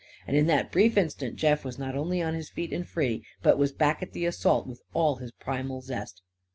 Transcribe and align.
And 0.25 0.35
in 0.35 0.47
that 0.47 0.71
brief 0.71 0.97
instant 0.97 1.35
Jeff 1.35 1.63
was 1.63 1.77
not 1.77 1.95
only 1.95 2.23
on 2.23 2.33
his 2.33 2.49
feet 2.49 2.73
and 2.73 2.87
free, 2.87 3.23
but 3.43 3.59
was 3.59 3.71
back 3.71 4.01
at 4.01 4.13
the 4.13 4.25
assault 4.25 4.65
with 4.65 4.81
all 4.95 5.17
his 5.17 5.31
primal 5.31 5.79
zest. 5.81 6.23